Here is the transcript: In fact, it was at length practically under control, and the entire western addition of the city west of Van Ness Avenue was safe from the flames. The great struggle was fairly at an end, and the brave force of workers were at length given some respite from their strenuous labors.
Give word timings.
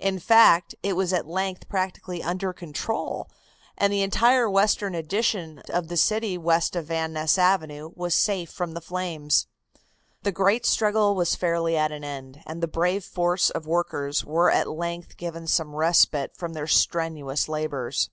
In 0.00 0.18
fact, 0.18 0.74
it 0.82 0.94
was 0.96 1.12
at 1.12 1.28
length 1.28 1.68
practically 1.68 2.24
under 2.24 2.52
control, 2.52 3.30
and 3.78 3.92
the 3.92 4.02
entire 4.02 4.50
western 4.50 4.96
addition 4.96 5.60
of 5.68 5.86
the 5.86 5.96
city 5.96 6.36
west 6.36 6.74
of 6.74 6.86
Van 6.86 7.12
Ness 7.12 7.38
Avenue 7.38 7.92
was 7.94 8.16
safe 8.16 8.50
from 8.50 8.74
the 8.74 8.80
flames. 8.80 9.46
The 10.24 10.32
great 10.32 10.66
struggle 10.66 11.14
was 11.14 11.36
fairly 11.36 11.76
at 11.76 11.92
an 11.92 12.02
end, 12.02 12.42
and 12.46 12.60
the 12.60 12.66
brave 12.66 13.04
force 13.04 13.48
of 13.48 13.64
workers 13.64 14.24
were 14.24 14.50
at 14.50 14.68
length 14.68 15.16
given 15.16 15.46
some 15.46 15.76
respite 15.76 16.36
from 16.36 16.54
their 16.54 16.66
strenuous 16.66 17.48
labors. 17.48 18.10